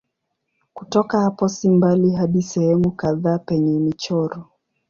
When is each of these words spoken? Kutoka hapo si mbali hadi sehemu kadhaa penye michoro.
Kutoka 0.73 1.19
hapo 1.21 1.49
si 1.49 1.69
mbali 1.69 2.11
hadi 2.11 2.41
sehemu 2.41 2.91
kadhaa 2.91 3.37
penye 3.39 3.79
michoro. 3.79 4.45